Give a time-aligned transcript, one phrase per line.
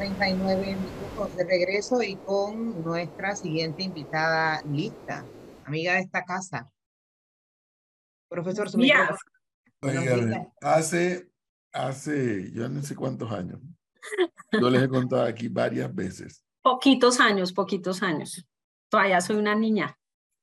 [0.00, 5.26] 39 minutos de regreso y con nuestra siguiente invitada lista,
[5.66, 6.70] amiga de esta casa.
[8.30, 8.68] Profesor
[9.82, 11.30] Oiga, hace,
[11.70, 13.60] hace, yo no sé cuántos años,
[14.58, 16.42] yo les he contado aquí varias veces.
[16.62, 18.42] Poquitos años, poquitos años.
[18.88, 19.98] Todavía soy una niña.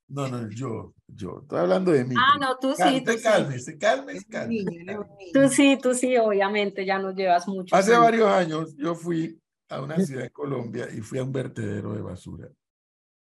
[0.07, 2.13] No, no, yo, yo, estoy hablando de mí.
[2.15, 3.03] Ah, no, tú sí.
[3.03, 4.85] Tú cálmese, cálmese, cálmese.
[5.33, 7.75] Tú sí, tú sí, obviamente, ya nos llevas mucho.
[7.75, 11.93] Hace varios años yo fui a una ciudad de Colombia y fui a un vertedero
[11.93, 12.49] de basura,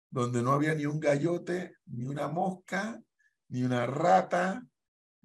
[0.10, 3.02] donde no había ni un gallote, ni una mosca,
[3.50, 4.66] ni una rata,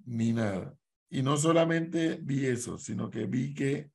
[0.05, 0.75] ni nada.
[1.09, 3.91] Y no solamente vi eso, sino que vi que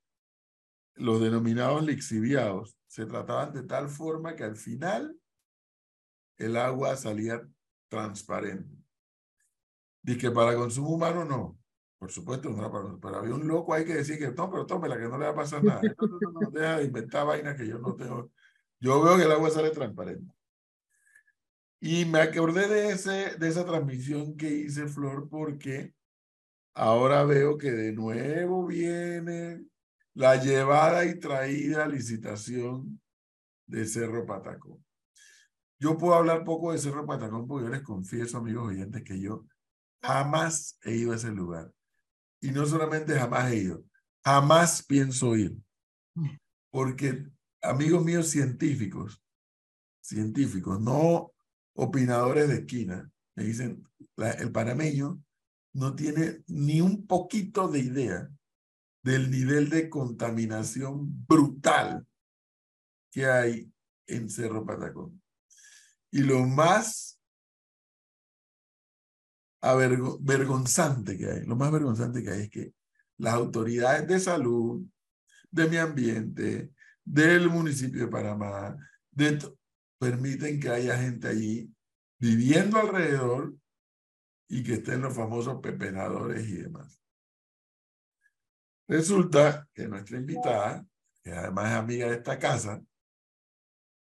[0.94, 5.18] los denominados lixiviados se trataban de tal forma que al final
[6.38, 7.46] el agua salía
[7.88, 8.76] transparente.
[10.02, 11.58] Dice que para consumo humano no.
[11.98, 14.98] Por supuesto, no para Pero había un loco ahí que decía que no, pero tómela,
[14.98, 15.80] que no le va a pasar nada.
[15.82, 18.30] No, no, no, deja de inventar vainas que yo no tengo.
[18.80, 20.30] Yo veo que el agua sale transparente.
[21.80, 25.94] Y me acordé de, ese, de esa transmisión que hice, Flor, porque
[26.74, 29.64] ahora veo que de nuevo viene
[30.14, 33.00] la llevada y traída licitación
[33.66, 34.84] de Cerro Patacón.
[35.78, 39.46] Yo puedo hablar poco de Cerro Patacón porque yo les confieso, amigos oyentes, que yo
[40.02, 41.70] jamás he ido a ese lugar.
[42.40, 43.84] Y no solamente jamás he ido,
[44.24, 45.56] jamás pienso ir.
[46.70, 47.26] Porque
[47.62, 49.22] amigos míos científicos,
[50.00, 51.32] científicos, no
[51.74, 55.22] opinadores de esquina, me dicen, el panameño
[55.74, 58.30] no tiene ni un poquito de idea
[59.02, 62.06] del nivel de contaminación brutal
[63.10, 63.72] que hay
[64.06, 65.22] en Cerro Patacón.
[66.10, 67.15] Y lo más
[70.20, 72.74] vergonzante que hay, lo más vergonzante que hay es que
[73.18, 74.84] las autoridades de salud,
[75.50, 76.72] de mi ambiente,
[77.04, 78.76] del municipio de Panamá,
[79.98, 81.72] permiten que haya gente allí
[82.18, 83.54] viviendo alrededor
[84.48, 87.00] y que estén los famosos pepenadores y demás.
[88.88, 90.86] Resulta que nuestra invitada,
[91.22, 92.82] que además es amiga de esta casa,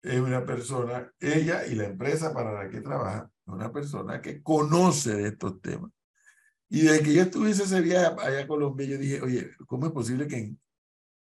[0.07, 5.16] es una persona, ella y la empresa para la que trabaja, una persona que conoce
[5.16, 5.91] de estos temas.
[6.69, 9.91] Y desde que yo estuviese ese viaje allá a Colombia, yo dije, oye, ¿cómo es
[9.91, 10.62] posible que en,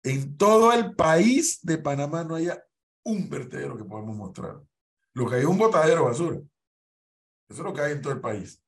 [0.03, 2.63] en todo el país de Panamá no haya
[3.05, 4.61] un vertedero que podamos mostrar?
[5.13, 6.37] Lo que hay es un botadero de basura.
[7.49, 8.61] Eso es lo que hay en todo el país.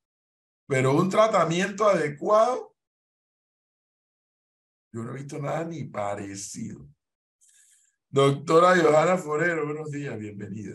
[0.68, 2.74] Pero un tratamiento adecuado,
[4.92, 6.88] yo no he visto nada ni parecido.
[8.08, 10.74] Doctora Johanna Forero, buenos días, bienvenida.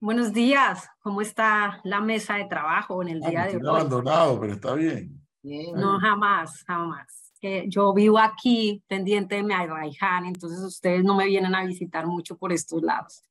[0.00, 3.62] Buenos días, ¿cómo está la mesa de trabajo en el ah, día de hoy?
[3.66, 5.24] abandonado, pero está bien.
[5.42, 7.32] No, jamás, jamás.
[7.68, 12.36] yo vivo aquí pendiente de mi Arraiján, entonces ustedes no me vienen a visitar mucho
[12.36, 13.22] por estos lados.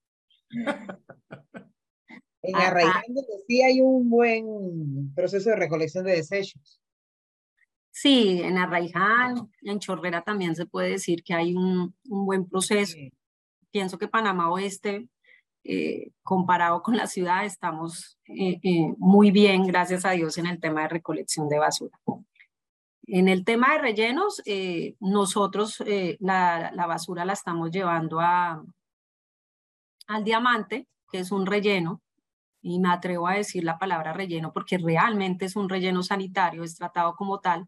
[2.41, 3.03] en Arraiján
[3.47, 6.79] sí hay un buen proceso de recolección de desechos.
[7.91, 12.97] Sí, en Arraiján, en Chorrera también se puede decir que hay un, un buen proceso
[13.73, 15.09] pienso que Panamá Oeste,
[15.63, 20.59] eh, comparado con la ciudad, estamos eh, eh, muy bien, gracias a Dios, en el
[20.59, 21.99] tema de recolección de basura.
[23.07, 24.41] En el tema de rellenos,
[24.99, 25.83] nosotros
[26.19, 28.63] la, la, basura la estamos llevando a,
[30.07, 32.01] al diamante, que es un relleno,
[32.61, 36.75] y me atrevo a decir la palabra relleno porque realmente es un relleno sanitario, es
[36.75, 37.67] tratado como tal,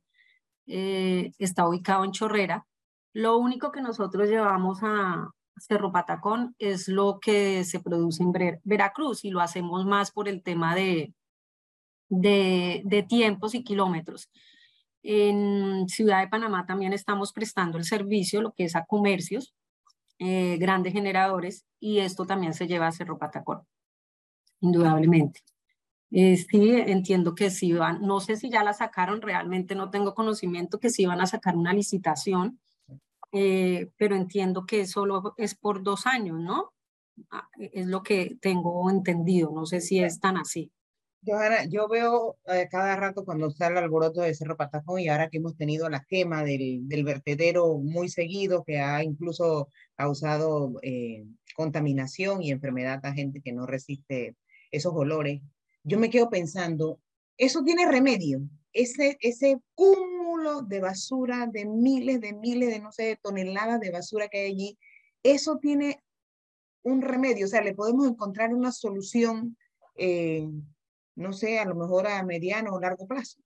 [0.66, 2.66] está ubicado en Chorrera.
[3.12, 8.32] Lo único que nosotros llevamos a, Cerro Patacón es lo que se produce en
[8.64, 11.14] Veracruz y lo hacemos más por el tema de,
[12.10, 14.30] de, tiempos y kilómetros.
[15.04, 19.54] En Ciudad de Panamá también estamos prestando el servicio, lo que es a comercios,
[20.20, 23.62] eh, grandes generadores, y esto también se lleva a Cerro Patacón,
[24.62, 25.42] indudablemente.
[26.12, 30.14] Eh, sí, entiendo que sí van, no sé si ya la sacaron, realmente no tengo
[30.16, 32.60] conocimiento que sí van a sacar una licitación
[33.38, 36.74] eh, pero entiendo que solo es por dos años, ¿no?
[37.30, 40.72] Ah, e, es lo que tengo entendido, no sé si es tan así.
[41.26, 45.30] Johanna, yo veo eh, cada rato cuando sale el alboroto de Cerro Patacón y ahora
[45.30, 51.26] que hemos tenido la quema del, del vertedero muy seguido que ha incluso causado eh,
[51.58, 54.38] contaminación y enfermedad a gente que no resiste
[54.72, 55.42] esos olores,
[55.84, 57.02] yo me quedo pensando,
[57.38, 58.42] ¿eso tiene remedio?
[58.76, 59.58] Ese, ese
[60.68, 64.78] de basura, de miles, de miles, de no sé, toneladas de basura que hay allí,
[65.24, 66.04] eso tiene
[66.84, 69.58] un remedio, o sea, le podemos encontrar una solución,
[69.96, 70.46] eh,
[71.16, 73.40] no sé, a lo mejor a mediano o largo plazo.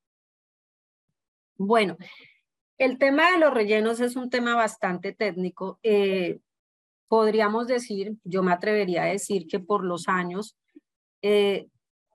[1.57, 1.95] Bueno,
[2.77, 5.79] el tema de los rellenos es un tema bastante técnico.
[5.83, 6.39] Eh,
[7.07, 10.57] podríamos decir, yo me atrevería a decir que por los años
[11.21, 11.67] eh,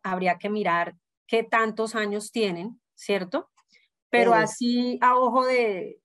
[0.02, 0.96] habría que mirar
[1.26, 3.50] qué tantos años tienen, ¿cierto?
[4.10, 6.00] Pero así a ojo de,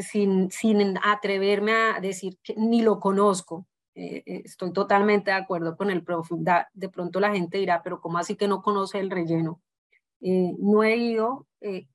[0.00, 5.76] sin, sin atreverme a decir que ni lo conozco, eh, eh, estoy totalmente de acuerdo
[5.76, 6.34] con el profe.
[6.72, 9.60] de pronto la gente dirá, pero ¿cómo así que no conoce el relleno?
[10.26, 11.46] no he ido,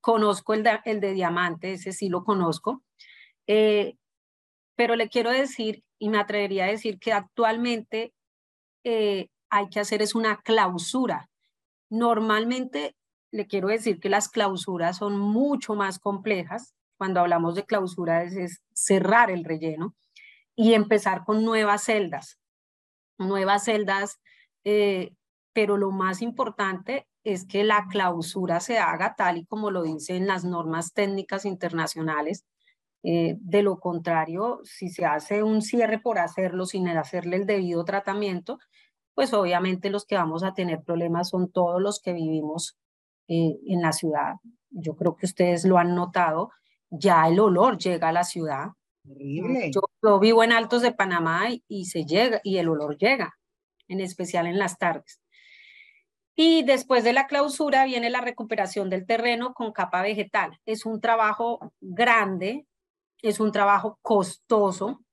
[0.01, 2.83] conozco el de, el de diamante, ese sí lo conozco,
[4.79, 8.13] pero le quiero decir y me atrevería a decir que actualmente
[8.85, 11.29] eh, hay que hacer es una clausura.
[11.89, 12.95] Normalmente
[13.31, 16.73] le quiero decir que las clausuras son mucho más complejas.
[16.97, 19.95] Cuando hablamos de clausura es, cerrar el relleno
[20.55, 22.39] y empezar con nuevas celdas.
[23.17, 24.19] Nuevas celdas,
[24.63, 25.13] eh,
[25.53, 30.27] pero lo más importante es que la clausura se haga tal y como lo dicen
[30.27, 32.45] las normas técnicas internacionales
[33.03, 37.85] eh, de lo contrario, si se hace un cierre por hacerlo sin hacerle el debido
[37.85, 38.59] tratamiento,
[39.13, 42.77] pues obviamente los que vamos a tener problemas son todos los que vivimos
[43.29, 44.37] eh, en la ciudad.
[44.71, 46.49] Yo creo que ustedes lo han notado,
[46.89, 48.69] ya el olor llega a la ciudad.
[49.03, 53.37] Yo, vivo en Altos de Panamá y, se llega y el olor llega,
[53.87, 55.21] en especial en las tardes.
[56.35, 60.59] Y después de la clausura viene la recuperación del terreno con capa vegetal.
[60.65, 62.65] Es un trabajo grande,
[63.21, 65.03] es un trabajo costoso.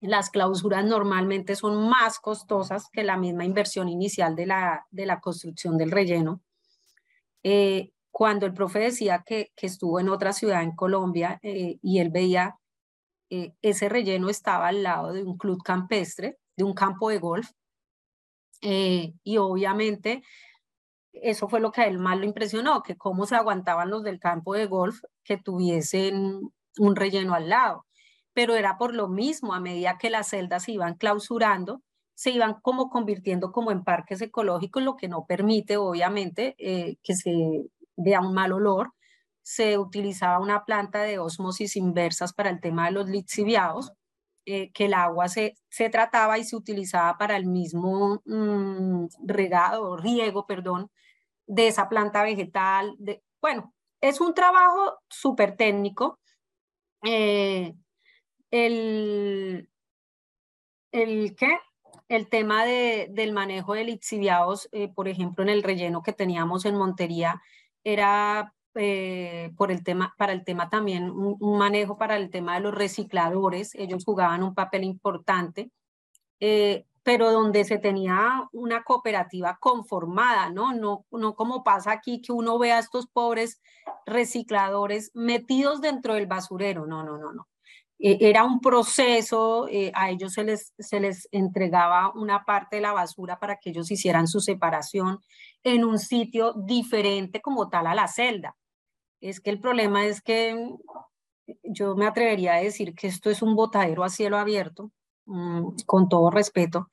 [0.00, 5.20] Las clausuras normalmente son más costosas que la misma inversión inicial de la, de la
[5.20, 6.42] construcción del relleno.
[7.42, 12.10] Eh, cuando el profe decía que, estuvo en otra ciudad en Colombia eh, y él
[12.10, 12.56] veía
[13.30, 17.50] eh, ese relleno estaba al lado de un club campestre, de un campo de golf,
[18.64, 20.22] y obviamente
[21.12, 24.20] eso fue lo que a él más lo impresionó, que cómo se aguantaban los del
[24.20, 26.40] campo de golf que tuviesen
[26.78, 27.86] un relleno al lado,
[28.32, 31.82] pero era por lo mismo, a medida que las celdas se iban clausurando,
[32.14, 37.14] se iban como convirtiendo como en parques ecológicos, lo que no permite obviamente eh, que
[37.14, 37.32] se
[37.96, 38.92] vea un mal olor.
[39.42, 43.92] Se utilizaba una planta de osmosis inversas para el tema de los lixiviados,
[44.46, 49.96] eh, que el agua se, se, trataba y se utilizaba para el mismo mm, regado,
[49.96, 50.90] riego, perdón,
[51.46, 52.96] de esa planta vegetal.
[53.40, 56.18] Bueno, es un trabajo súper técnico
[57.04, 57.74] eh,
[58.50, 59.68] el,
[60.92, 61.58] el, ¿qué?
[62.16, 66.64] El tema de, del manejo de lixiviados, eh, por ejemplo, en el relleno que teníamos
[66.64, 67.40] en Montería,
[67.84, 72.60] era eh, por el tema, para el tema también un, manejo para el tema de
[72.60, 73.74] los recicladores.
[73.74, 75.70] Ellos jugaban un papel importante,
[77.02, 80.72] pero donde se tenía una cooperativa conformada, ¿no?
[80.72, 81.04] ¿no?
[81.10, 83.60] No como pasa aquí que uno ve a estos pobres
[84.06, 86.86] recicladores metidos dentro del basurero.
[86.86, 87.48] No, no, no, no.
[88.04, 92.82] E, era un proceso, eh, a ellos se les, se les entregaba una parte de
[92.82, 95.20] la basura para que ellos hicieran su separación
[95.62, 98.56] en un sitio diferente como tal a la celda.
[99.20, 100.74] Es que el problema es que
[101.62, 104.90] yo me atrevería a decir que esto es un botadero a cielo abierto,
[105.26, 106.88] mm, con todo respeto,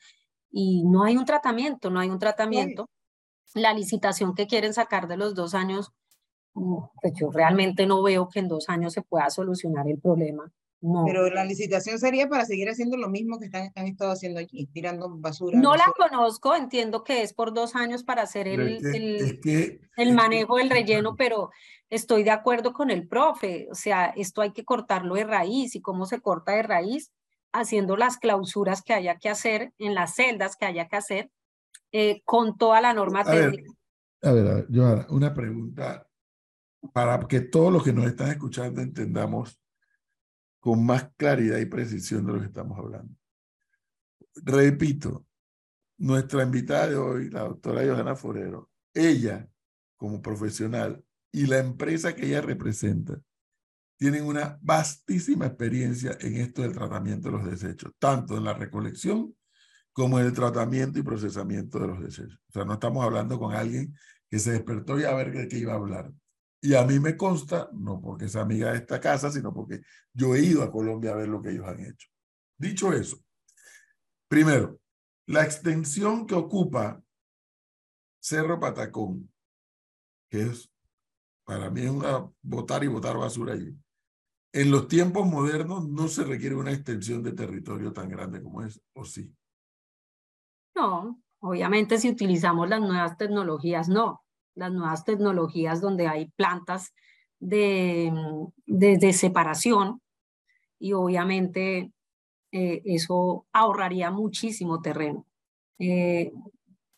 [0.51, 2.87] y no hay un tratamiento, no hay un tratamiento.
[3.55, 5.91] La licitación que quieren sacar de los dos años
[6.53, 10.51] pues yo realmente no veo que en dos años se pueda solucionar el problema.
[10.81, 11.03] No.
[11.05, 14.65] Pero la licitación sería para seguir haciendo lo mismo que están, han estado haciendo aquí,
[14.67, 15.59] tirando basura.
[15.59, 20.55] No la conozco, entiendo que es por dos años para hacer el, el, el manejo
[20.55, 21.49] del relleno, pero
[21.89, 25.81] estoy de acuerdo con el profe, o sea, esto hay que cortarlo de raíz y
[25.81, 27.11] cómo se corta de raíz,
[27.51, 31.31] haciendo las clausuras que haya que hacer en las celdas que haya que hacer,
[31.91, 33.71] eh, con toda la norma técnica.
[34.21, 36.07] a ver, a ver, Joana, una pregunta
[36.93, 39.59] para que todos los que nos están escuchando entendamos
[40.59, 43.13] con más claridad y precisión de lo que estamos hablando.
[44.35, 45.25] Repito,
[45.97, 49.47] nuestra invitada de hoy, la doctora Johanna Forero, ella
[49.95, 53.19] como profesional y la empresa que ella representa,
[53.97, 59.35] tienen una vastísima experiencia en esto del tratamiento de los desechos, tanto en la recolección
[59.91, 62.39] como en el tratamiento y procesamiento de los desechos.
[62.47, 63.93] O sea, no estamos hablando con alguien
[64.29, 66.13] que se despertó y a ver de qué iba a hablar.
[66.61, 69.81] Y a mí me consta, no porque es amiga de esta casa, sino porque
[70.13, 72.09] yo he ido a Colombia a ver lo que ellos han hecho.
[72.57, 73.17] Dicho eso,
[74.27, 74.79] primero,
[75.27, 77.01] la extensión que ocupa
[78.21, 79.31] Cerro Patacón,
[80.29, 80.69] que es
[81.45, 83.73] para mí una botar y botar basura allí.
[84.51, 88.81] En los tiempos modernos no se requiere una extensión de territorio tan grande como es,
[88.93, 89.33] ¿o sí?
[90.75, 94.23] No, obviamente si utilizamos las nuevas tecnologías, no
[94.59, 96.93] las nuevas tecnologías donde hay plantas
[97.39, 98.11] de,
[98.65, 100.01] de, separación
[100.77, 101.91] y obviamente
[102.51, 105.25] eh, eso ahorraría muchísimo terreno.
[105.79, 106.33] Eh,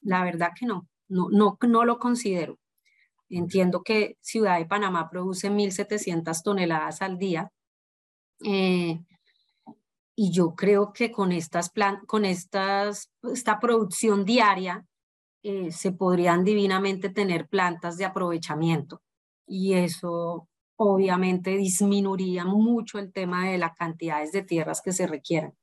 [0.01, 2.57] la verdad que no, no, no, no lo considero.
[3.29, 7.51] Entiendo que Ciudad de Panamá produce 1.700 toneladas al día.
[8.43, 8.99] Eh,
[10.15, 11.71] y yo creo que con, estas
[12.07, 14.85] con estas, esta producción diaria
[15.43, 19.01] se podrían divinamente tener plantas de aprovechamiento.
[19.47, 25.53] Y eso obviamente disminuiría mucho el tema de las cantidades de tierras que se requieran.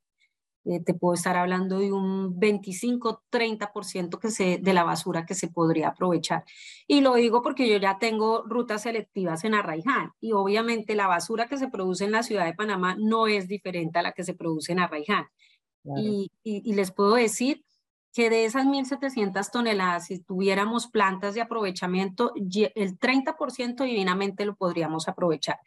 [0.65, 5.49] Eh, te puedo estar hablando de un 25-30% que se, de la basura que se
[5.49, 6.45] podría aprovechar.
[6.87, 11.49] Y lo digo porque yo ya tengo rutas selectivas en Arraiján y obviamente la basura
[11.49, 14.35] que se produce en la ciudad de Panamá no es diferente a la que se
[14.35, 15.27] produce en Arraiján.
[15.97, 17.65] y, y, les puedo decir
[18.13, 25.09] que de esas 1.700 toneladas, si tuviéramos plantas de aprovechamiento, el 30% divinamente lo podríamos
[25.09, 25.59] aprovechar.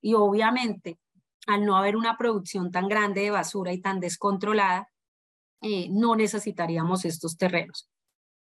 [0.00, 0.98] Y obviamente,
[1.46, 4.88] al no haber una producción tan grande de basura y tan descontrolada,
[5.62, 7.88] eh, no necesitaríamos estos terrenos.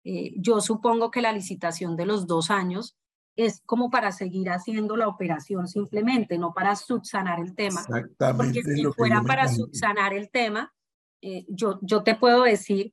[0.05, 2.97] Eh, yo supongo que la licitación de los dos años
[3.37, 7.81] es como para seguir haciendo la operación simplemente, no para subsanar el tema.
[7.81, 8.61] Exactamente.
[8.63, 10.73] Porque si fuera para subsanar el tema,
[11.21, 12.93] eh, yo, yo te puedo decir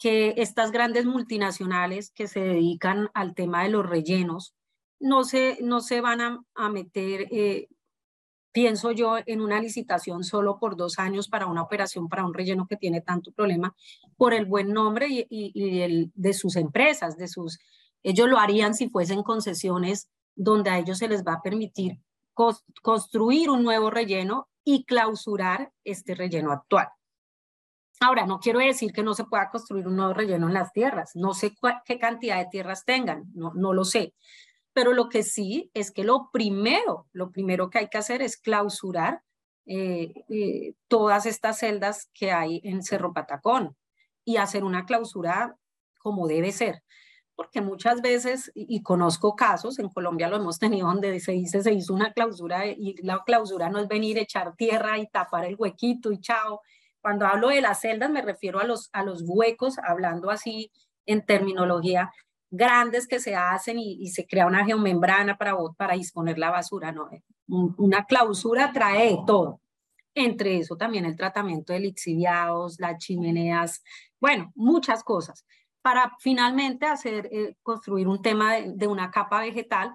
[0.00, 4.54] que estas grandes multinacionales que se dedican al tema de los rellenos
[4.98, 6.20] no se, no se van
[6.54, 7.68] a, meter, eh,
[8.50, 12.66] pienso yo, en una licitación solo por dos años para una operación, para un relleno
[12.66, 13.76] que tiene tanto problema,
[14.16, 17.58] por el buen nombre y, el, de sus empresas, de sus,
[18.02, 22.00] ellos lo harían si fuesen concesiones donde a ellos se les va a permitir
[22.80, 26.88] construir un nuevo relleno y clausurar este relleno actual.
[28.02, 31.12] Ahora, no quiero decir que no se pueda construir un nuevo relleno en las tierras.
[31.14, 31.54] No sé
[31.84, 34.14] qué cantidad de tierras tengan, no, no lo sé.
[34.72, 38.38] Pero lo que sí es que lo primero, lo primero que hay que hacer es
[38.38, 39.22] clausurar
[39.66, 43.76] eh, eh, todas estas celdas que hay en Cerro Patacón
[44.24, 45.56] y hacer una clausura
[45.98, 46.82] como debe ser.
[47.36, 51.72] Porque muchas veces, y, conozco casos, en Colombia lo hemos tenido donde se dice, se
[51.72, 56.12] hizo una clausura y la clausura no es venir, echar tierra y tapar el huequito
[56.12, 56.60] y chao
[57.00, 60.70] cuando hablo de las celdas me refiero a los, a los huecos, hablando así
[61.06, 62.10] en terminología
[62.50, 66.92] grandes que se hacen y, se crea una geomembrana para, para disponer la basura.
[66.92, 67.08] No,
[67.46, 69.60] una clausura trae todo.
[70.14, 73.82] Entre eso también el tratamiento de lixiviados, las chimeneas,
[74.20, 75.44] bueno, muchas cosas,
[75.82, 79.94] para finalmente hacer, eh, construir un tema de, una capa vegetal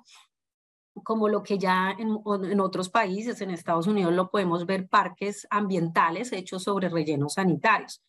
[1.04, 6.32] como lo que ya en, otros países, en Estados Unidos, lo podemos ver parques ambientales
[6.32, 8.02] hechos sobre rellenos sanitarios.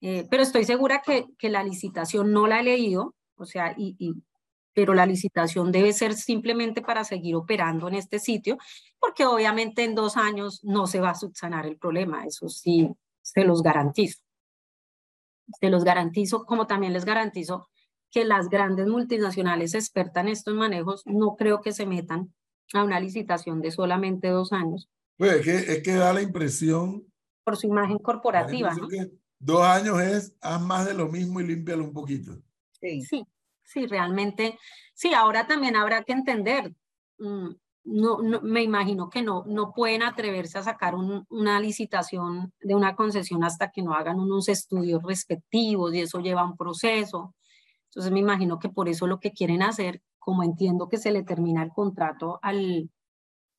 [0.00, 3.96] Eh, pero estoy segura que, que, la licitación no la he leído, o sea, y,
[3.98, 4.14] y,
[4.72, 8.58] pero la licitación debe ser simplemente para seguir operando en este sitio,
[8.98, 12.90] porque obviamente en dos años no se va a subsanar el problema, eso sí,
[13.22, 14.20] se los garantizo.
[15.60, 17.68] Se los garantizo, como también les garantizo
[18.14, 22.32] que las grandes multinacionales expertas en estos manejos no creo que se metan
[22.72, 24.88] a una licitación de solamente dos años.
[25.16, 27.04] Pues es que, es que da la impresión.
[27.42, 28.72] Por su imagen corporativa.
[29.40, 32.40] dos años es haz más de lo mismo y límpialo un poquito.
[32.80, 33.02] Sí.
[33.02, 33.26] sí,
[33.64, 34.60] sí, realmente.
[34.94, 36.72] Sí, ahora también habrá que entender.
[37.18, 37.48] Mm,
[37.82, 42.94] no, no, me imagino que no, no pueden atreverse a sacar una licitación de una
[42.94, 47.34] concesión hasta que no hagan unos estudios respectivos y eso lleva un proceso.
[47.94, 51.22] Entonces me imagino que por eso lo que quieren hacer, como entiendo que se le
[51.22, 52.90] termina el contrato al,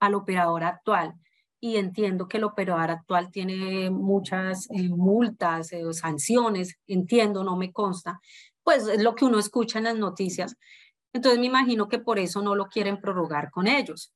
[0.01, 1.13] al operador actual,
[1.61, 7.55] y entiendo que el operador actual tiene muchas eh, multas, o eh, sanciones, entiendo, no
[7.55, 8.19] me consta,
[8.61, 10.57] pues es lo que uno escucha en las noticias.
[11.13, 14.11] Entonces me imagino que por eso no lo quieren prorrogar con ellos.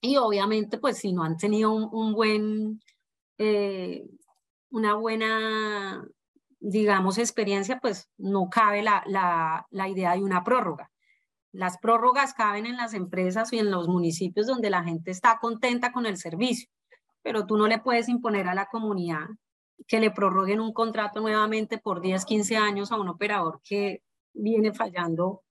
[0.00, 2.80] Y obviamente, pues si no han tenido un, buen,
[3.38, 4.04] eh,
[4.70, 6.04] una buena
[6.62, 10.90] digamos, experiencia, pues no cabe la, la, la, idea de una prórroga.
[11.50, 15.90] Las prórrogas caben en las empresas y en los municipios donde la gente está contenta
[15.92, 16.68] con el servicio,
[17.20, 19.26] pero tú no le puedes imponer a la comunidad
[19.88, 24.02] que le prorroguen un contrato nuevamente por 10, 15 años a un operador que
[24.32, 25.42] viene fallando.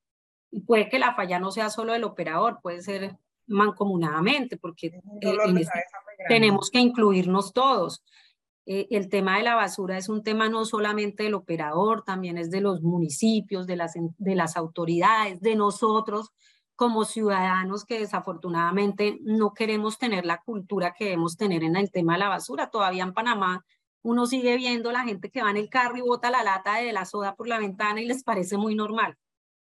[0.49, 5.01] Y puede que la falla no sea solo del operador, puede ser mancomunadamente, porque eh,
[5.57, 5.83] este
[6.29, 8.01] tenemos que incluirnos todos.
[8.73, 12.49] Eh, el tema de la basura es un tema no solamente del operador, también es
[12.49, 16.31] de los municipios, de las, de las autoridades, de nosotros
[16.77, 22.13] como ciudadanos que desafortunadamente no queremos tener la cultura que debemos tener en el tema
[22.13, 22.69] de la basura.
[22.69, 23.65] Todavía en Panamá
[24.03, 26.93] uno sigue viendo la gente que va en el carro y bota la lata de
[26.93, 29.17] la soda por la ventana y les parece muy normal.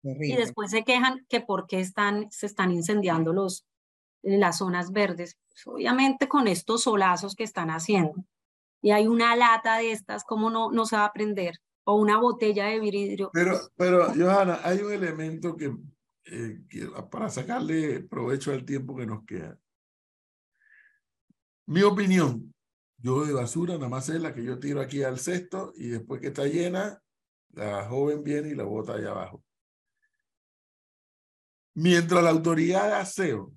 [0.03, 3.65] Y después se quejan que por qué están, se están incendiando los,
[4.21, 5.39] las zonas verdes.
[5.47, 8.23] Pues, obviamente con estos solazos que están haciendo
[8.81, 11.59] y hay una lata de estas, ¿cómo no, no se va a prender?
[11.83, 13.29] O una botella de vidrio.
[13.33, 15.75] Pero, pero Johanna, hay un elemento que,
[16.25, 19.57] eh, que para sacarle provecho al tiempo que nos queda.
[21.67, 22.53] Mi opinión,
[22.97, 26.19] yo de basura nada más es la que yo tiro aquí al cesto y después
[26.19, 27.01] que está llena,
[27.51, 29.43] la joven viene y la bota allá abajo.
[31.73, 33.53] Mientras la autoridad de aseo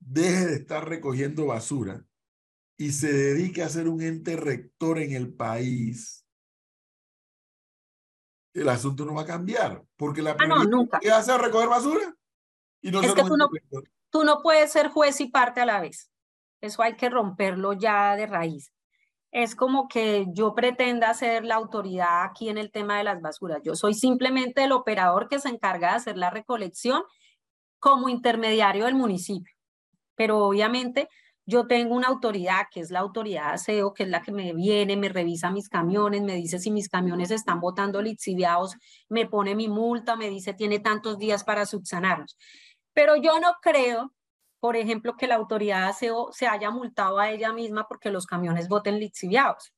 [0.00, 2.04] deje de estar recogiendo basura
[2.82, 6.26] y se dedique a ser un ente rector en el país,
[8.54, 10.98] el asunto no va a cambiar, porque la ah, no, nunca.
[10.98, 12.12] ¿qué hace recoger basura?
[12.80, 13.48] Y no es que tú no,
[14.10, 16.10] tú no puedes ser juez y parte a la vez.
[16.60, 18.72] Eso hay que romperlo ya de raíz.
[19.30, 23.62] Es como que yo pretenda ser la autoridad aquí en el tema de las basuras.
[23.62, 27.04] Yo soy simplemente el operador que se encarga de hacer la recolección
[27.78, 29.54] como intermediario del municipio
[30.14, 31.08] pero obviamente
[31.44, 34.52] yo tengo una autoridad que es la autoridad de aseo, que es la que me
[34.52, 38.76] viene, me revisa mis camiones, me dice si mis camiones están botando lixiviados,
[39.08, 42.36] me pone mi multa, me dice tiene tantos días para subsanarlos.
[42.92, 44.12] Pero yo no creo,
[44.60, 48.26] por ejemplo, que la autoridad de aseo se haya multado a ella misma porque los
[48.26, 49.72] camiones boten lixiviados.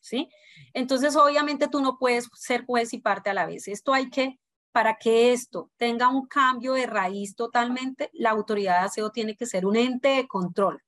[0.00, 0.28] ¿Sí?
[0.74, 3.68] Entonces, obviamente tú no puedes ser juez y parte a la vez.
[3.68, 4.38] Esto hay que
[4.74, 9.46] para que esto tenga un cambio de raíz totalmente, la autoridad de aseo tiene que
[9.46, 10.82] ser un ente de control.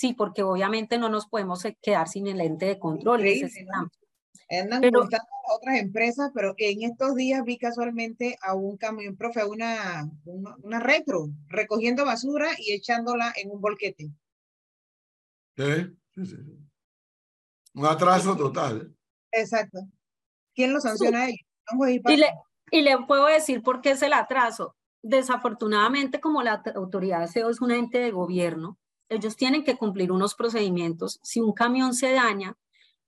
[0.00, 3.20] Sí, porque obviamente no nos podemos quedar sin el ente de control.
[4.48, 10.10] Andan pero, otras empresas, pero en estos días vi casualmente a un camión, profe, una,
[10.24, 14.10] una, retro, recogiendo basura y echándola en un bolquete.
[15.58, 16.36] Sí, sí, sí.
[17.74, 18.96] Un atraso total.
[19.30, 19.80] Exacto.
[20.54, 21.46] ¿Quién lo sanciona a ellos?
[22.08, 22.28] Y le,
[22.70, 24.74] y le puedo decir por qué es el atraso.
[25.02, 28.78] Desafortunadamente, como la autoridad de SEO es un ente de gobierno,
[29.10, 31.20] ellos tienen que cumplir unos procedimientos.
[31.22, 32.56] Si un camión se daña,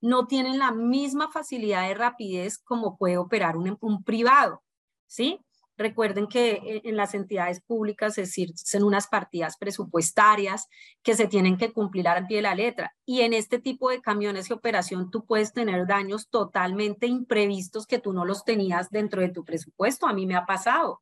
[0.01, 4.61] no tienen la misma facilidad de rapidez como puede operar un, un privado,
[5.07, 5.39] ¿sí?
[5.75, 10.67] Recuerden que eh, en las entidades públicas existen unas partidas presupuestarias
[11.01, 12.93] que se tienen que cumplir al pie de la letra.
[13.05, 17.99] Y en este tipo de camiones de operación tú puedes tener daños totalmente imprevistos que
[17.99, 20.05] tú no los tenías dentro de tu presupuesto.
[20.05, 21.01] A mí me ha pasado.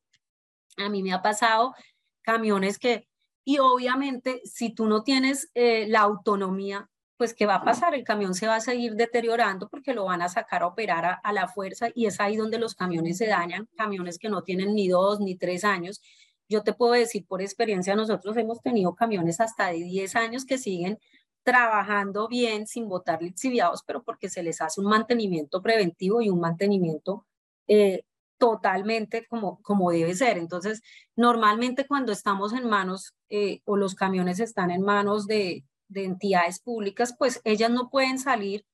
[0.77, 1.73] A mí me ha pasado
[2.21, 3.09] camiones que,
[3.43, 6.89] y obviamente si tú no tienes eh, la autonomía
[7.21, 7.93] pues ¿qué va a pasar?
[7.93, 11.33] El camión se va a seguir deteriorando porque lo van a sacar a operar a,
[11.33, 14.87] la fuerza y es ahí donde los camiones se dañan, camiones que no tienen ni
[14.87, 16.01] dos ni tres años.
[16.49, 20.57] Yo te puedo decir por experiencia, nosotros hemos tenido camiones hasta de 10 años que
[20.57, 20.97] siguen
[21.43, 26.39] trabajando bien sin botar lixiviados, pero porque se les hace un mantenimiento preventivo y un
[26.39, 27.27] mantenimiento
[27.67, 28.03] eh,
[28.41, 30.39] totalmente como, como debe ser.
[30.39, 30.81] Entonces,
[31.15, 36.59] normalmente cuando estamos en manos eh, o los camiones están en manos de, de entidades
[36.59, 38.65] públicas, pues ellas no pueden salir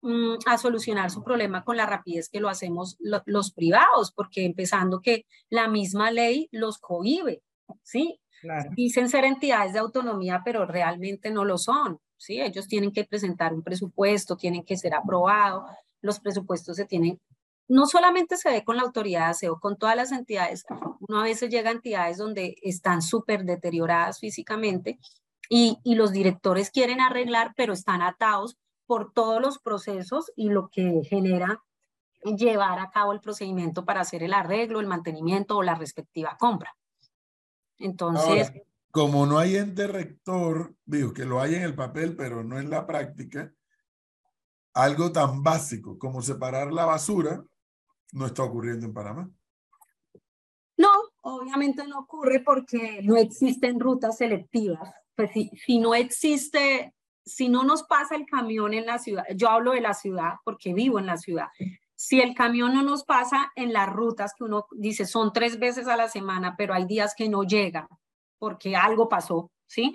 [0.00, 5.00] mm, a solucionar su problema con la rapidez que lo hacemos los privados, porque empezando
[5.00, 7.44] que la misma ley los cohibe,
[7.84, 8.18] ¿sí?
[8.74, 12.40] Dicen ser entidades de autonomía, pero realmente no lo son, ¿sí?
[12.40, 15.64] Ellos tienen que presentar un presupuesto, tienen que ser aprobado,
[16.00, 17.20] los presupuestos se tienen,
[17.72, 20.66] no solamente se ve con la autoridad de aseo, con todas las entidades,
[21.00, 24.98] uno a veces llega a entidades donde están súper deterioradas físicamente
[25.48, 31.00] y, los directores quieren arreglar, pero están atados por todos los procesos y lo que
[31.08, 31.62] genera
[32.36, 36.76] llevar a cabo el procedimiento para hacer el arreglo, el mantenimiento o la respectiva compra.
[37.78, 38.52] Entonces...
[38.90, 42.68] como no hay ente rector, digo que lo hay en el papel, pero no en
[42.68, 43.50] la práctica,
[44.74, 47.42] algo tan básico como separar la basura
[48.12, 49.30] no está ocurriendo en Panamá.
[50.76, 55.30] No, obviamente no ocurre porque no existen rutas selectivas pues
[55.64, 56.94] si, no existe,
[57.24, 60.74] si no nos pasa el camión en la ciudad, yo hablo de la ciudad porque
[60.74, 61.48] vivo en la ciudad,
[61.94, 65.86] si el camión no nos pasa en las rutas que uno dice son tres veces
[65.86, 67.88] a la semana, pero hay días que no llega
[68.38, 69.94] porque algo pasó, ¿sí?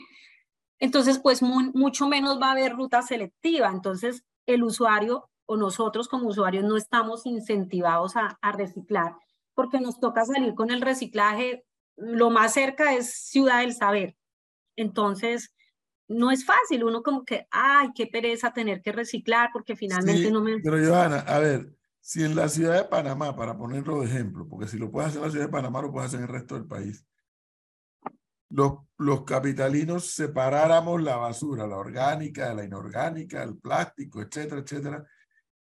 [0.79, 3.69] Entonces, pues mucho menos va a haber ruta selectiva.
[3.69, 9.15] Entonces, el usuario o nosotros como usuarios no estamos incentivados a, a reciclar
[9.55, 11.65] porque nos toca salir con el reciclaje.
[11.95, 14.15] Lo más cerca es Ciudad del Saber,
[14.77, 15.53] entonces,
[16.07, 20.39] no es fácil, uno como que, ay, qué pereza tener que reciclar porque finalmente no
[20.39, 20.59] me...
[20.59, 24.67] Pero Johanna, a ver, si en la ciudad de Panamá, para ponerlo de ejemplo, porque
[24.67, 26.55] si lo puedes hacer en la ciudad de Panamá, lo puedes hacer en el resto
[26.55, 27.05] del país,
[28.49, 35.05] los, los capitalinos separáramos la basura, la orgánica, la inorgánica, el plástico, etcétera, etcétera,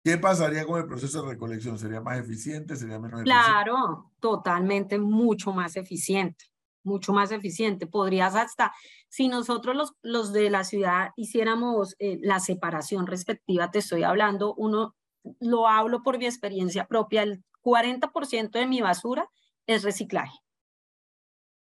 [0.07, 1.77] ¿qué pasaría con el proceso de recolección?
[1.77, 2.77] ¿Sería más eficiente?
[2.77, 3.43] ¿Sería menos eficiente?
[3.45, 6.45] Claro, totalmente mucho más eficiente
[6.87, 7.85] mucho más eficiente.
[7.85, 8.73] Podrías hasta,
[9.09, 14.55] si nosotros los, los de la ciudad hiciéramos eh, la separación respectiva, te estoy hablando,
[14.55, 14.95] uno,
[15.41, 19.29] lo hablo por mi experiencia propia, el 40% de mi basura
[19.65, 20.39] es reciclaje.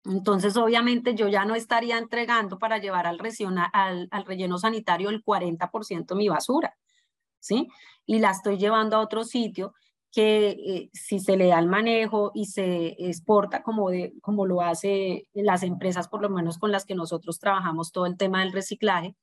[0.04, 3.18] Entonces, obviamente, yo ya no estaría entregando para llevar al,
[3.72, 6.76] al, al relleno sanitario el 40% de mi basura,
[8.06, 9.74] Y la estoy llevando a otro sitio
[10.12, 14.62] que eh, si se le da el manejo y se exporta como, de, como lo
[14.62, 18.54] hace las empresas, por lo menos con las que nosotros trabajamos todo el tema del
[18.54, 19.16] reciclaje,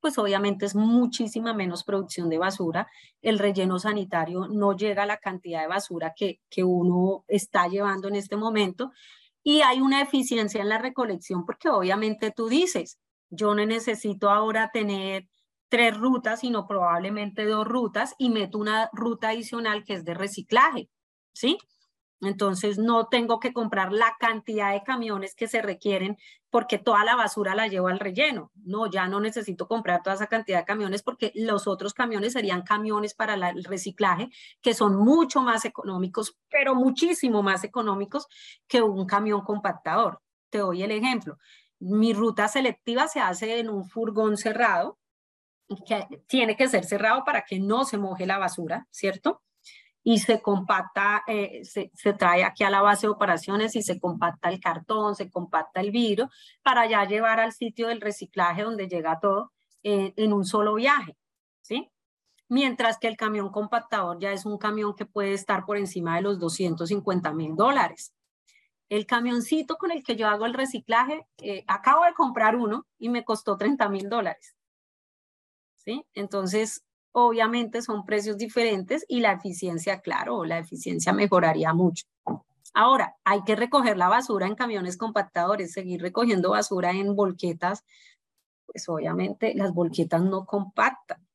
[0.00, 2.86] pues obviamente es muchísima menos producción de basura.
[3.22, 8.06] El relleno sanitario no llega a la cantidad de basura que, que uno está llevando
[8.06, 8.92] en este momento
[9.42, 14.70] y hay una eficiencia en la recolección porque obviamente tú dices, yo no necesito ahora
[14.72, 15.28] tener
[15.68, 20.88] tres rutas, sino probablemente dos rutas y meto una ruta adicional que es de reciclaje,
[21.32, 21.58] ¿sí?
[22.22, 26.16] Entonces no tengo que comprar la cantidad de camiones que se requieren
[26.48, 28.50] porque toda la basura la llevo al relleno.
[28.54, 32.62] No, ya no necesito comprar toda esa cantidad de camiones porque los otros camiones serían
[32.62, 34.30] camiones para el reciclaje
[34.62, 38.26] que son mucho más económicos, pero muchísimo más económicos
[38.66, 40.22] que un camión compactador.
[40.48, 41.38] Te doy el ejemplo.
[41.78, 44.98] Mi ruta selectiva se hace en un furgón cerrado
[45.86, 49.42] que tiene que ser cerrado para que no se moje la basura, ¿cierto?
[50.02, 54.48] Y se compacta, eh, se, trae aquí a la base de operaciones y se compacta
[54.48, 56.30] el cartón, se compacta el vidrio
[56.62, 59.52] para ya llevar al sitio del reciclaje donde llega todo
[59.82, 61.16] eh, en un solo viaje,
[61.62, 61.90] ¿sí?
[62.48, 66.22] Mientras que el camión compactador ya es un camión que puede estar por encima de
[66.22, 68.12] los 250 mil dólares.
[68.88, 73.08] El camioncito con el que yo hago el reciclaje, eh, acabo de comprar uno y
[73.08, 74.55] me costó 30 mil dólares.
[76.14, 82.04] Entonces, obviamente son precios diferentes y la eficiencia, claro, la eficiencia mejoraría mucho.
[82.74, 87.84] Ahora, hay que recoger la basura en camiones compactadores, seguir recogiendo basura en volquetas,
[88.66, 91.26] pues obviamente las volquetas no compactan.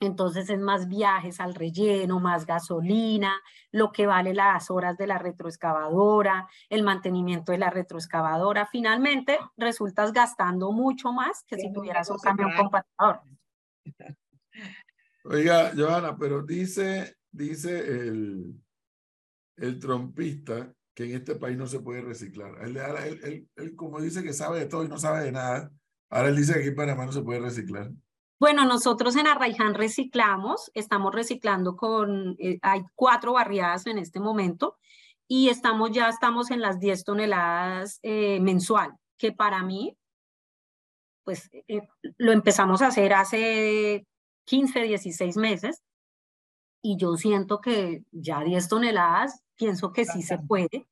[0.00, 3.40] Entonces es más viajes al relleno, más gasolina,
[3.72, 8.66] lo que vale las horas de la retroexcavadora, el mantenimiento de la retroexcavadora.
[8.66, 13.22] Finalmente resultas gastando mucho más que si tuvieras un camión compactador.
[15.24, 18.54] Oiga, Johanna, pero dice, dice el,
[19.56, 22.54] el trompista que en este país no se puede reciclar.
[22.62, 25.70] Él, él, como dice que sabe de todo y no sabe de nada,
[26.10, 27.90] ahora él dice que aquí en Panamá no se puede reciclar.
[28.38, 34.76] Bueno, nosotros en Arraiján reciclamos, estamos reciclando con, eh, hay cuatro barriadas en este momento
[35.26, 39.96] y estamos ya estamos en las 10 toneladas eh, mensual, que para mí
[41.26, 41.80] pues eh,
[42.18, 44.06] lo empezamos a hacer hace
[44.44, 45.82] 15, 16 meses
[46.80, 50.86] y yo siento que ya 10 toneladas, pienso que sí se puede.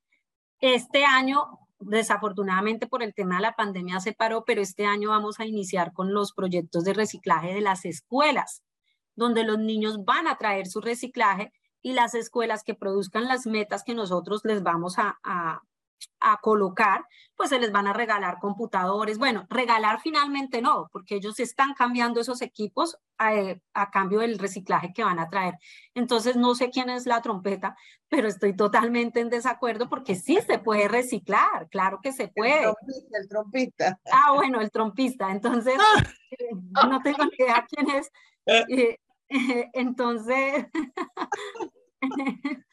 [0.58, 5.38] Este año, desafortunadamente por el tema de la pandemia se paró, pero este año vamos
[5.38, 8.64] a iniciar con los proyectos de reciclaje de las escuelas,
[9.14, 13.84] donde los niños van a traer su reciclaje y las escuelas que produzcan las metas
[13.84, 15.62] que nosotros les vamos a, a
[16.40, 17.04] colocar,
[17.36, 19.18] pues se les van a regalar computadores.
[19.18, 22.98] Bueno, regalar finalmente no, porque ellos están cambiando esos equipos
[23.30, 25.54] eh, a, cambio del reciclaje que van a traer.
[25.94, 27.76] Entonces, no sé quién es la trompeta,
[28.08, 32.64] pero estoy totalmente en desacuerdo porque sí se puede reciclar, claro que se puede.
[32.64, 34.00] El trompista, el trompista.
[34.10, 35.30] Ah, bueno, el trompista.
[35.30, 35.74] Entonces,
[36.30, 36.48] eh,
[36.88, 38.10] no tengo ni idea quién es.
[38.46, 38.98] Eh,
[39.74, 40.66] entonces,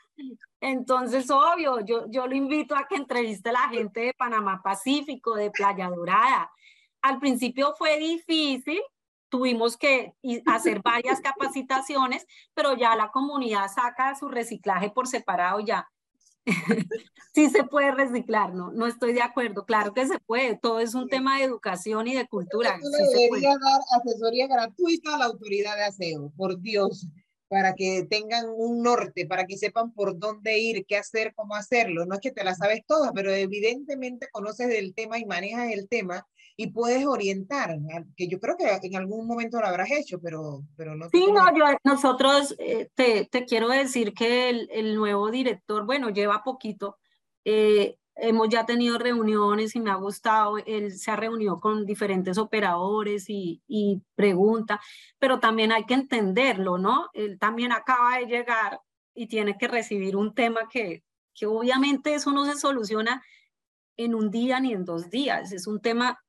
[0.62, 5.34] entonces, obvio, yo, yo lo invito a que entreviste a la gente de Panamá Pacífico,
[5.34, 6.52] de Playa Dorada.
[7.02, 8.80] Al principio fue difícil,
[9.28, 10.14] tuvimos que
[10.46, 15.90] hacer varias capacitaciones, pero ya la comunidad saca su reciclaje por separado ya.
[17.34, 20.96] sí se puede reciclar, no, no estoy de acuerdo, claro que se puede, todo es
[20.96, 22.80] un tema de educación y de cultura.
[22.80, 27.08] Sí debería dar asesoría gratuita a la autoridad de aseo, por Dios
[27.52, 32.06] para que tengan un norte, para que sepan por dónde ir, qué hacer, cómo hacerlo.
[32.06, 35.90] No es que te la sabes toda, pero evidentemente conoces del tema y manejas el
[35.90, 37.78] tema y puedes orientar,
[38.16, 41.10] que yo creo que en algún momento lo habrás hecho, pero, pero no.
[41.10, 46.10] Sí, no, yo, nosotros eh, te, te, quiero decir que el, el, nuevo director, bueno,
[46.10, 47.00] lleva poquito,
[47.44, 52.38] eh, hemos ya tenido reuniones y me ha gustado, él se ha reunido con diferentes
[52.38, 54.80] operadores y, y pregunta,
[55.18, 57.10] pero también hay que entenderlo, ¿no?
[57.14, 58.80] Él también acaba de llegar
[59.16, 61.04] y tiene que recibir un tema que,
[61.34, 63.24] que obviamente eso no se soluciona
[63.98, 66.20] en un día ni en dos días, es un tema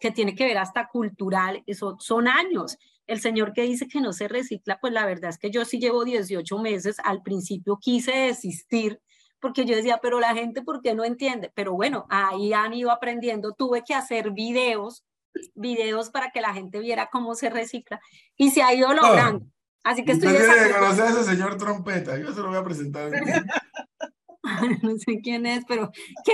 [0.00, 2.76] que tiene que ver hasta cultural, eso son años.
[3.06, 5.80] El señor que dice que no se recicla, pues la verdad es que yo sí
[5.80, 9.00] llevo 18 meses, al principio quise desistir
[9.40, 11.50] porque yo decía, pero la gente, ¿por qué no entiende?
[11.54, 13.52] Pero bueno, ahí han ido aprendiendo.
[13.52, 15.04] Tuve que hacer videos,
[15.54, 18.00] videos para que la gente viera cómo se recicla
[18.36, 19.46] y se ha ido logrando.
[19.82, 20.28] Así que estoy...
[20.28, 23.10] Usted conocer a ese señor trompeta, yo se lo voy a presentar.
[24.82, 25.90] no sé quién es, pero...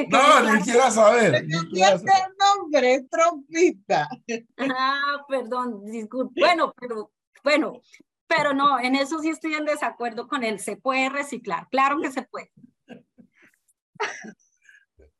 [0.08, 1.46] no, ni quiera saber.
[1.46, 2.02] No el
[2.38, 4.08] nombre, trompita.
[4.58, 6.40] Ah, perdón, disculpe.
[6.40, 7.12] Bueno, pero,
[7.44, 7.80] bueno,
[8.26, 10.58] pero no, en eso sí estoy en desacuerdo con él.
[10.58, 12.50] Se puede reciclar, claro que se puede.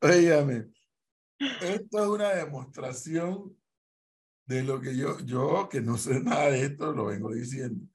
[0.00, 0.70] Óigame,
[1.38, 3.56] esto es una demostración
[4.46, 7.86] de lo que yo, yo que no sé nada de esto, lo vengo diciendo.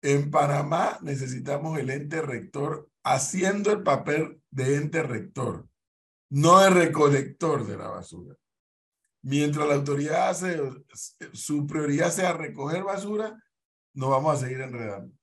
[0.00, 5.68] En Panamá necesitamos el ente rector haciendo el papel de ente rector,
[6.30, 8.36] no de recolector de la basura.
[9.22, 10.60] Mientras la autoridad hace,
[11.32, 13.42] su prioridad sea recoger basura,
[13.94, 15.17] nos vamos a seguir enredando.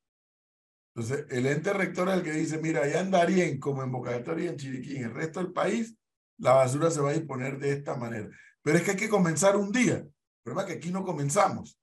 [0.95, 3.91] Entonces, el ente rector es el que dice, mira, allá en Darien, como en
[4.39, 5.97] y en Chiriquí, en el resto del país,
[6.37, 8.29] la basura se va a disponer de esta manera.
[8.61, 9.95] Pero es que hay que comenzar un día.
[9.95, 11.77] El problema es que aquí no comenzamos.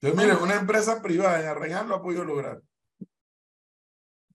[0.00, 2.62] Entonces, mire, una empresa privada en Arreján lo ha podido lograr.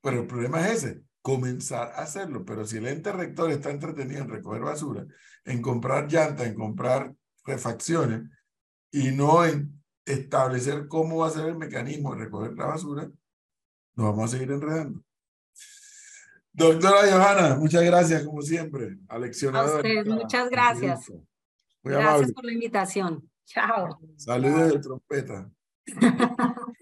[0.01, 2.45] Pero el problema es ese, comenzar a hacerlo.
[2.45, 5.05] Pero si el ente rector está entretenido en recoger basura,
[5.43, 7.13] en comprar llantas, en comprar
[7.45, 8.29] refacciones,
[8.91, 13.11] y no en establecer cómo va a ser el mecanismo de recoger la basura,
[13.95, 15.01] nos vamos a seguir enredando.
[16.53, 18.97] Doctora Johanna, muchas gracias como siempre.
[19.07, 19.83] Aleccionadora.
[20.05, 21.11] muchas gracias.
[21.83, 23.29] gracias por la invitación.
[23.45, 23.99] Chao.
[24.15, 25.51] Saludos de trompeta.